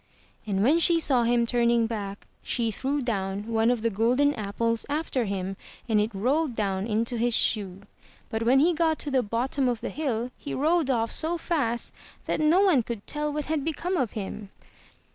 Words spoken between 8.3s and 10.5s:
when he got to the bottom of the hill